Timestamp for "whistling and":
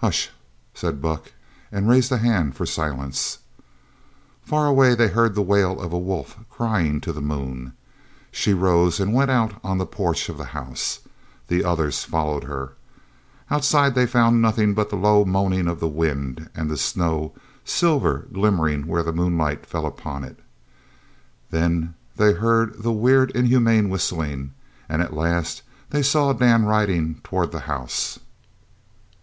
23.88-25.00